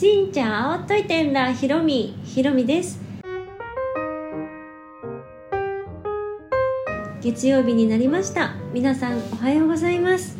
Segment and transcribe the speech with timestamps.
[0.00, 1.52] しんちゃんあおっといてんだ。
[1.52, 2.98] ひろみひろみです。
[7.20, 8.54] 月曜日になりました。
[8.72, 10.38] 皆さんおはようございます。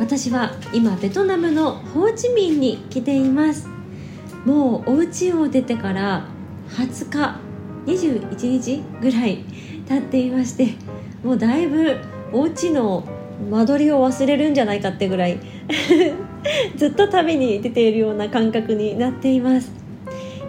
[0.00, 3.68] 私は今ベトナムのホーチミンに来ています。
[4.44, 6.26] もうお家を出てから
[6.70, 7.38] 20日
[7.86, 9.44] 21日ぐらい
[9.86, 10.74] 経っていまして
[11.22, 11.96] もうだいぶ
[12.32, 13.06] お家の
[13.52, 15.38] 間取りを忘れるんじゃないかってぐらい。
[16.76, 19.72] ずっと旅に出ているような感覚になっています。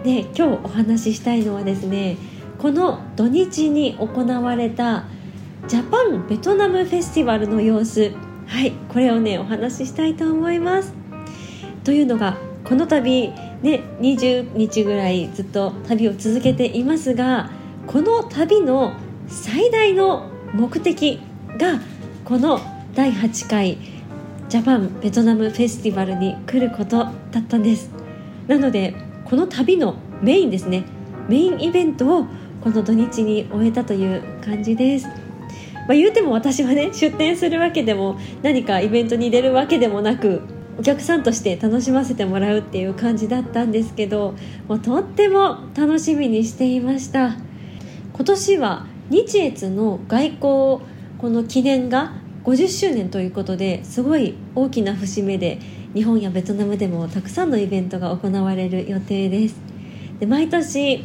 [0.04, 2.16] で今日お話ししたいのはですね
[2.58, 5.04] この土日に行われた
[5.66, 8.12] ジャパンベトナムフェスティバルの様子。
[8.46, 10.94] はいこれをねお話ししたいと思います。
[11.82, 17.50] というのがこの度ね20日ぐらいずっと旅を続けていますが
[17.86, 18.92] この旅の
[19.26, 21.20] 最大の目的
[21.58, 21.80] が
[22.24, 22.60] この
[22.94, 23.78] 第8回
[24.48, 27.90] ジャパンベトナムフェスティバルに来ることだったんです。
[28.46, 30.84] なのでこの旅のメインですね。
[31.28, 32.26] メインイベントを
[32.62, 35.08] この土日に終えたという感じです。
[35.88, 40.42] まあ、言うても私はね出店するわけでも何かイベントに出るわけでもなく
[40.78, 44.34] お客さんとして楽しませてもらうっていう感じだったんですけど
[44.68, 47.36] もうとっても楽しみにしていました。
[48.12, 50.38] 今年は日越の外交
[51.18, 52.12] この記念が
[52.46, 55.58] 50周年ということですごい大きな節目で
[55.94, 59.56] 日本やベトナムでもたくさんのイベントが行われる予定です。
[60.20, 61.02] で毎年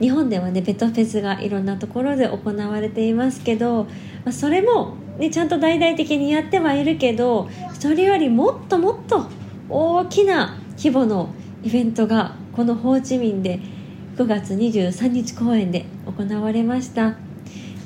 [0.00, 9.28] 日本ではねベトフェスがいろんなところで行われていますけど、まあ、それも、ね、ちゃんと大々的にやってはいるけどそれよりもっともっと
[9.68, 13.60] 大きな規模のイベントがこのホーチミンで
[14.16, 17.14] 9月23日公演で行われました。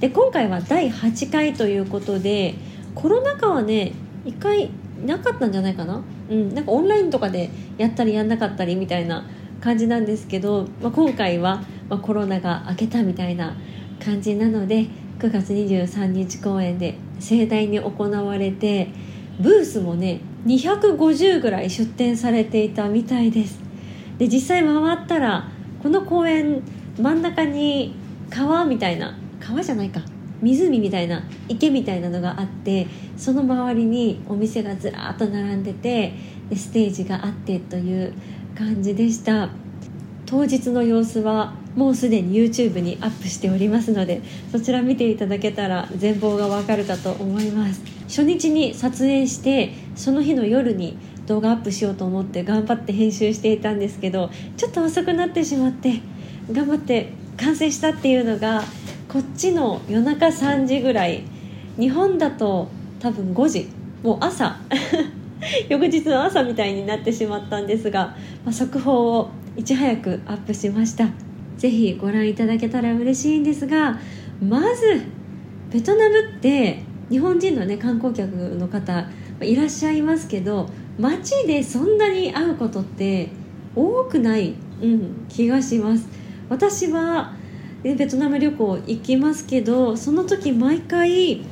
[0.00, 2.54] で今回は第8回ということで
[2.94, 3.92] コロナ禍はね
[4.24, 4.70] 1回
[5.04, 6.02] なかったんじゃないかな？
[6.30, 9.26] うんなんかオンラインとかでやったりやんなかったりみたいな
[9.60, 13.56] 感じなんですけど、まあ、今回は、まあ、コロナが明けたみたいな
[14.02, 14.86] 感じなので
[15.18, 18.88] 9月23日公演で盛大に行われて
[19.40, 23.60] ブースもね250ぐらい出展されていたみたいです。
[24.18, 25.48] で実際回ったら
[25.82, 26.62] この公園
[26.98, 27.94] 真ん中に
[28.30, 30.00] 川みたいな川じゃないか。
[30.42, 32.86] 湖みたいな池みたいなのがあって
[33.16, 36.12] その周りにお店がずらっと並んでて
[36.50, 38.12] でステージがあってという
[38.54, 39.48] 感じでした。
[40.26, 47.82] 当日の様子はもうすでに YouTube にアップしておりますのでそちら見ていただけたら全貌がわかるかと思います。
[48.08, 50.96] 初日に撮影してその日の夜に
[51.26, 56.00] 動画アップしようと思って頑張って編集していたんですけどちょっと遅くなってしまって
[56.52, 58.62] 頑張って完成したっていうのが
[59.14, 61.22] こっちの夜中3時ぐらい
[61.78, 62.66] 日本だと
[62.98, 63.68] 多分5時。
[64.02, 64.56] もう朝。
[65.70, 71.10] 翌日の朝みたいになってしまったんですが、まあ、速報をいち早くアップしました。
[71.58, 74.00] ぜひご覧いただけたら嬉しいんですが
[74.44, 75.02] まず
[75.70, 79.06] ベトナムって日本人のね観光客の方
[79.40, 83.28] いらっしゃいますけど街でそんなに会うことって
[83.76, 86.08] 多くない、うん、気がします。
[86.48, 87.43] 私は
[87.84, 91.42] でベトナム旅行行きますけどその時毎回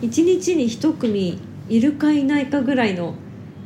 [0.00, 1.38] 1日に1組
[1.68, 3.14] いるかいないかぐらいの、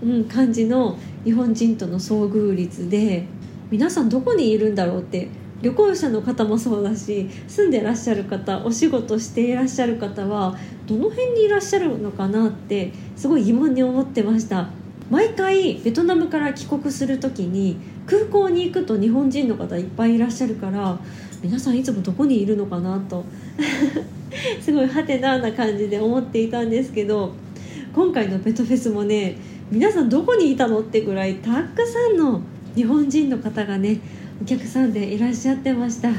[0.03, 3.27] うん、感じの日本人との遭遇率で
[3.71, 5.29] 皆さんどこにいるんだろうって
[5.63, 14.69] 旅行者の方もそうだし住んでらっしゃる方お仕事していらっしゃる方はどの辺にいらっしゃるのかなってすごい疑問に思ってました。
[15.11, 17.77] 毎回ベトナムから帰国する時に
[18.07, 20.99] 空港に行くと日本人の方いっぱいいらっしゃるから
[21.43, 23.25] 皆さんいつもどこにいるのかなと。
[24.61, 27.33] すごいハテナな感じで思っていたんですけど
[27.95, 29.37] 今回のベトフェスもね
[29.71, 32.41] 皆さんどこにいたのってぐらいたくさんの
[32.75, 33.99] 日本人の方がね
[34.43, 36.19] お客さんでいらっしゃってました、ね、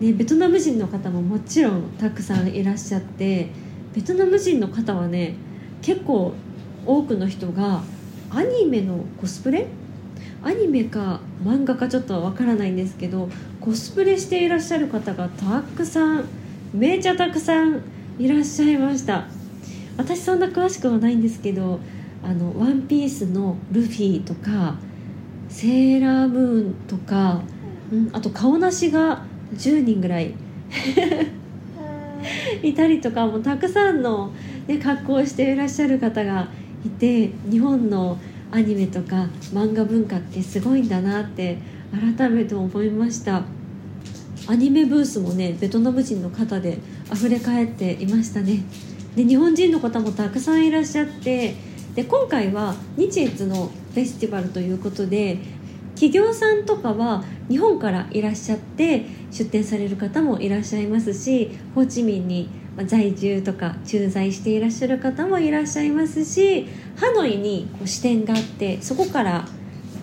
[0.00, 3.48] ベトナム人の方ももちろんたくさんいらっしゃって
[3.94, 5.36] ベトナム人の方はね
[5.80, 6.32] 結構
[6.84, 7.82] 多くの人が
[8.30, 9.66] アニメのコスプレ？
[10.42, 13.28] アニメか漫画かちょっとわからないんですけど
[13.64, 16.28] コスプレしていらっしゃる方がたくさん
[16.74, 17.80] めちゃたくさん
[18.18, 19.26] いらっしゃいました。
[19.96, 21.78] 私そんな詳しくはないんですけど
[22.24, 24.76] あのワンピースのルフィとか
[25.48, 27.42] セーラームーンとか、
[27.92, 29.24] うん、あと顔なしが
[29.54, 30.34] 10人ぐらい
[32.62, 34.32] いたりとかもたくさんの、
[34.66, 36.48] ね、格好をしていらっしゃる方が
[36.84, 38.18] いて日本の
[38.50, 41.58] アニメとか漫画文化ってすごいんだなって
[41.92, 43.42] 改めて思いました。
[44.48, 46.78] アニメブースもねベトナム人の方で
[47.12, 48.64] 溢れ返っていましたね。
[49.14, 51.54] で日本人の方もたくさんいらっしゃって
[51.94, 55.38] で今回は日越のフェスティバルということで
[55.94, 62.48] 企業さんとかは日本からいらっしゃって出店される方もいらっしゃいますしホーチミンに
[62.86, 66.66] 在住とか駐在していらっしゃる方もいらっしゃいますし
[66.96, 69.46] ハノイにこう支店があってそこから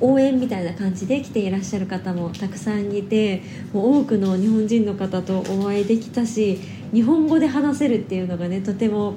[0.02, 3.42] 応援みたいな感じで来ていらっしゃる方もたくさんいて
[3.74, 6.60] もう多くの日本人の方とお会いできたし
[6.94, 9.16] 日本語で話せるっていうのがねとても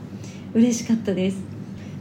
[0.55, 1.39] 嬉しかったです。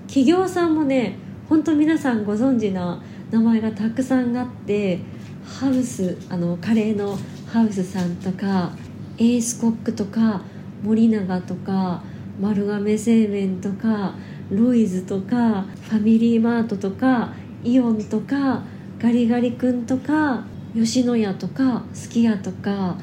[0.08, 1.16] 企業さんもね
[1.48, 3.02] 本当皆さんご存知な
[3.32, 5.00] 名前がたくさんあって
[5.46, 7.18] ハウスあのカレーの
[7.48, 8.74] ハウスさんとか
[9.18, 10.42] エースコックとか
[10.84, 12.04] 森永とか
[12.40, 14.16] 丸亀製麺とか
[14.50, 18.64] ロイズとかファミリーマートとかイオンとか
[19.02, 20.44] ガリガリ君とか
[20.76, 22.98] 吉野家とかすき家とか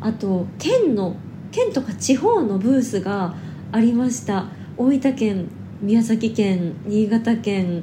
[0.00, 1.16] あと県の
[1.50, 3.34] 県とか地方のブースが
[3.72, 4.46] ありました。
[4.76, 5.48] 大分県
[5.82, 7.82] 宮崎県新潟県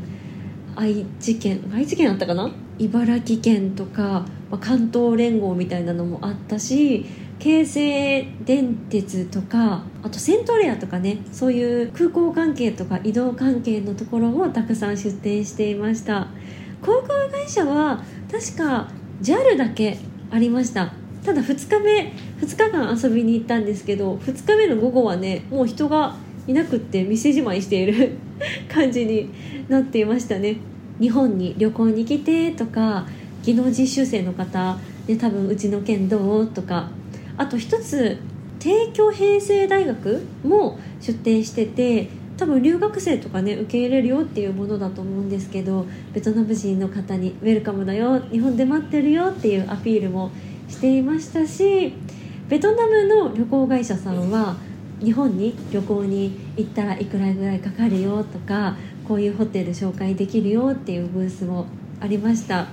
[0.78, 2.50] 愛知県愛知県あったかな？
[2.80, 7.06] 茨城県とか、まあ、関東連合みたいなのもあったし
[7.40, 16.28] 京成電鉄とかあとセントレアとかねそういう空港関係とか移動関係のところもたくさん出店していました。
[16.82, 18.90] 航空会社は確か
[19.22, 19.98] JAL だけ
[20.32, 20.94] ありました。
[21.24, 26.16] ただ2日目2日間遊びに行ったんですけど2日目の午後はねもう人が
[26.48, 28.12] いなくって店じまいしている
[28.72, 29.30] 感じに
[29.68, 30.58] なっていましたね。
[31.00, 33.06] 日本に旅行に来てとか
[33.44, 36.90] 技能実習生の方で多分うちの県どうとか。
[37.38, 38.18] あと一つ
[38.60, 50.32] 帝京平成大学も出展してて多分留学生とかね受け入れるよっていうものだと思うんですけどベトナム人の方に「ウェルカムだよ日本で待ってるよ」っていうアピールも
[50.70, 51.94] していましたし
[52.48, 54.56] ベトナムの旅行会社さんは
[55.04, 58.76] 日本に旅行に行ったらいくらぐらいかかるよとか
[59.08, 61.66] こういうホテル紹介できるよっていうブースも
[62.00, 62.68] ありました。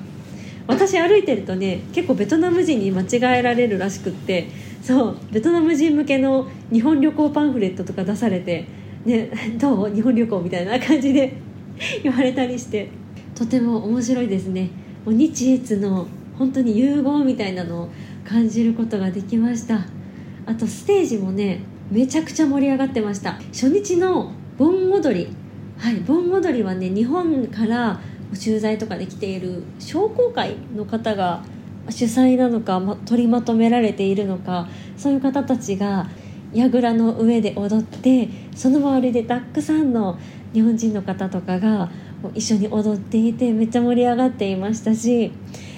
[0.67, 4.49] 私歩いてるとね結構ベトナム人に間違えられるらしくって
[4.83, 8.65] そうベトナム人向けの日本旅行パンフレットとか出されて
[9.05, 9.95] 「ね、どう？
[9.95, 11.37] 日本旅行」みたいな感じで
[12.03, 12.89] 言われたりして。
[13.35, 14.71] とても面白いですね。
[15.05, 16.06] もう日越の
[16.39, 17.89] 本当に融合みたいなのを
[18.25, 19.87] 感じることができました。
[20.47, 21.61] あとステージもね
[21.91, 23.33] めちゃくちゃ盛り上がってました。
[23.53, 25.29] 初日の盆踊り。
[25.77, 28.01] はい盆踊りはね日本から
[28.39, 31.43] 駐在とかで来ている商工会の方が
[31.91, 36.09] 主催なのか、ま、取りまとめられているのかそういう方たちが
[36.55, 40.19] 櫓の上で踊ってその周りでたくさんの
[40.53, 41.91] 日本人の方とかが
[42.35, 45.33] 一緒に踊っていてめっちゃ盛り上がっていましたし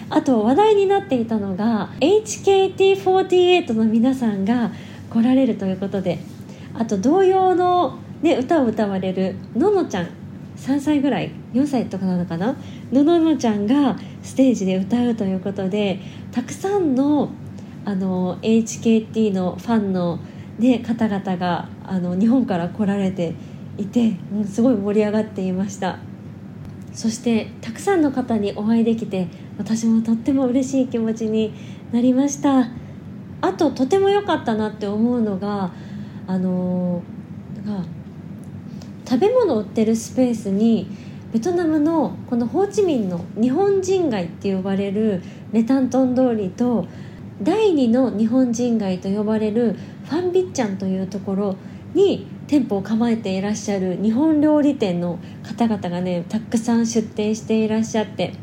[0.09, 4.71] あと話題になっていたのが HKT48 の皆さんが
[5.11, 6.19] 来られるということで
[6.75, 10.09] あと同様の、ね、歌を歌われるののちゃん
[10.57, 12.57] 3歳ぐらい4歳とかなのかな
[12.93, 16.01] のののちゃんがステージで歌うということで
[16.33, 17.31] たくさんの
[17.85, 20.19] あの HKT のファンの、
[20.59, 23.35] ね、方々があの日本から来られて
[23.77, 24.17] いて
[24.51, 25.99] すごい盛り上がっていました。
[26.93, 31.53] そしてたくさんの方にお会いできて私もとっても嬉しい気持ちに
[31.93, 32.69] なりました。
[33.43, 35.71] あととても良かったなって思うのが
[36.27, 37.03] あの
[37.67, 37.85] が
[39.09, 40.89] 食べ物を売ってるスペースに
[41.33, 46.87] ベトナムのこのホーチミンの日本人街って呼ばれるレタントン通りと
[47.43, 49.77] 第2の日本人街と呼ばれる
[50.09, 51.57] ファンビッチャンというところ
[51.95, 58.35] に店舗を構えていらっしゃる日本料理店の方々がねたくさん出店していらっしゃって。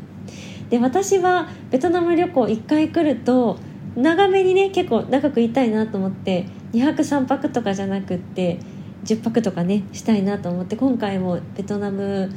[0.70, 3.58] で私はベトナム旅行1回来ると
[3.96, 8.58] 長めにね結構長くいたいなと思って2泊3泊とかじゃなくって
[9.04, 12.32] 10泊とかねしたいなと思って今回もベトナム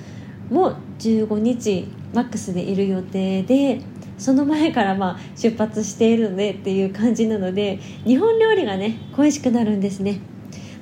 [0.51, 3.81] も15日マックスでいる予定で
[4.17, 10.19] その前からまあ出発しているのでっていう感じなので日本料理がね恋しくなるんですね、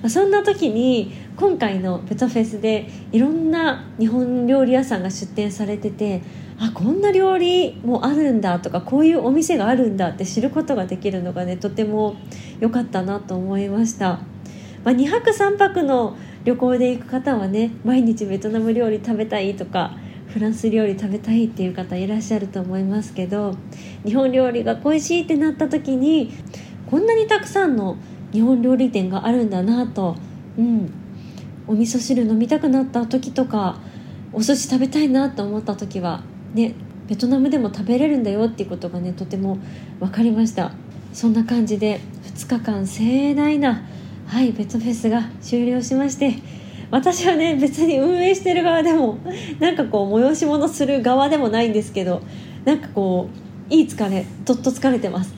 [0.01, 6.21] まあ、そんな時に今回のベトフェスでいろんな日本料理屋さんが出店されてて
[6.57, 12.15] あこんな料理もあるんだとかこういうお店があるんだって知ることができるのがねとても
[12.61, 14.19] 良かったなと思いました、
[14.85, 16.15] まあ、2泊3泊の
[16.45, 19.97] 旅行で行く方はね毎日ベトナム料理食べたいとか
[20.29, 23.55] フランス料理食べたいっていう方いらっしゃると思いますけど
[24.05, 26.33] 日本料理が恋しいってなった時に
[26.89, 27.97] こんなにたくさんの
[28.31, 30.15] 日本料理店があるんだなと、
[30.57, 30.91] うん、
[31.67, 33.79] お味噌汁飲みたくなった時とか
[34.33, 36.75] お寿司食べたいなと思った時はね
[37.07, 39.59] ベトナムでも食べれるんだよっていうことがねとても
[39.99, 40.71] 分かりました。
[41.15, 42.01] そんな感じで
[42.35, 43.83] 2日間盛大な
[44.27, 46.35] はいベトフェスが終了しまして
[46.95, 49.17] 私はね別に運営してる側でも
[49.59, 52.21] なんかこう催し物する側でもないんですけど
[52.63, 53.27] なんかこ
[53.69, 55.33] ういい疲れどっと疲れてます。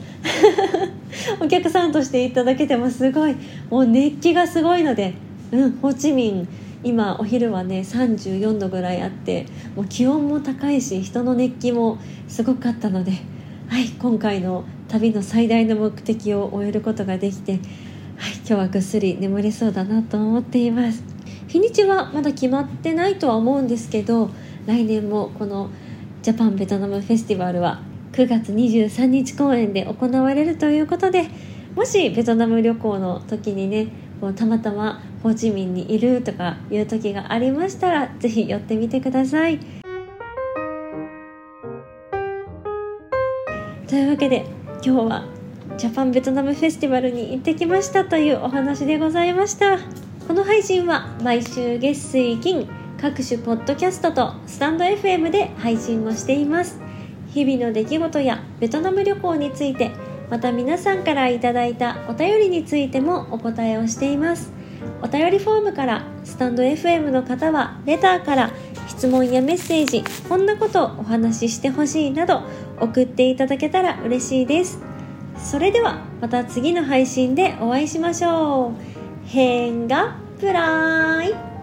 [1.42, 3.12] お客さんとしていただけてもす。
[3.12, 3.36] ごい。
[3.72, 5.16] もう熱気がすごいので、
[5.52, 6.48] うん、ホーチミン
[6.84, 11.98] 今お昼はね34度ぐらいあってもう気温も高いし人の熱気も
[12.28, 13.14] すごかったので、
[13.68, 17.62] はい、今回の旅の最大の目的を終えることができて、はい、
[18.36, 21.17] 今日はぐっすり眠れそうだなと思っています。
[21.48, 24.30] 日にちはまだ決まってないとは思うんですけど
[24.66, 25.70] 来年もこの
[26.22, 31.30] ジャパンベトナムフェスティバルは9月23日公演で行われるということで
[31.76, 33.88] もしベトナム旅行の時にね
[34.20, 39.60] こうたまたまホーチミンにいるとかいう時がありましたら是非寄ってみてください。
[43.88, 44.46] というわけで
[44.84, 45.26] 今日は
[45.78, 49.80] ジャパンベトナムフェスティバルに行ってきましたというお話でございました
[50.28, 52.68] この配信は毎週月水金
[53.00, 56.82] 各種ポッドキャストとスタンド FM で配信をしています。
[57.30, 59.92] 日々の出来事やベトナム旅行について
[60.30, 61.52] また皆さんからいいた
[62.10, 64.52] お便りについてもお答えをしています。
[65.02, 68.52] お便りフォームからスタンド FM の方はレターから
[68.90, 72.42] 質問やメッセージこんなことをお話ししてほしいなど
[72.82, 74.80] 送っていただけたら嬉しいです。
[75.38, 78.97] それではまた次の配信でお会いしましょう。
[79.28, 81.57] 変がプライ。